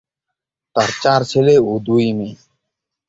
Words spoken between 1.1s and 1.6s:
ছেলে